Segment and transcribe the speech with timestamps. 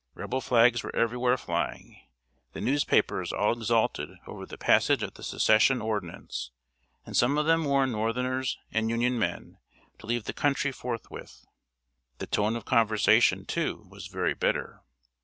[0.15, 2.01] Rebel flags were everywhere flying,
[2.53, 6.49] the newspapers all exulted over the passage of the Secession ordinance,
[7.05, 9.59] and some of them warned northerners and Union men
[9.99, 11.45] to leave the country forthwith.
[12.17, 14.81] The tone of conversation, too, was very bitter.